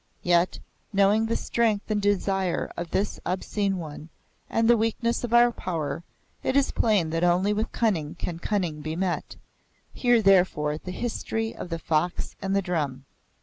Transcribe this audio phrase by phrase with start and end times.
[0.23, 0.57] Yet,
[0.91, 4.09] knowing the strength and desire of this obscene one
[4.49, 6.01] and the weakness of our power,
[6.41, 9.35] it is plain that only with cunning can cunning be met.
[9.93, 13.05] Hear, therefore, the history of the Fox and the Drum.